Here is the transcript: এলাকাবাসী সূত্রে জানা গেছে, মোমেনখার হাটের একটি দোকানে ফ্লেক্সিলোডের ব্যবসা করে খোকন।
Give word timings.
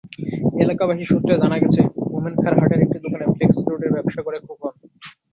এলাকাবাসী 0.63 1.05
সূত্রে 1.05 1.33
জানা 1.41 1.57
গেছে, 1.63 1.81
মোমেনখার 2.11 2.53
হাটের 2.59 2.83
একটি 2.85 2.97
দোকানে 3.05 3.25
ফ্লেক্সিলোডের 3.33 3.93
ব্যবসা 3.95 4.21
করে 4.23 4.37
খোকন। 4.45 4.73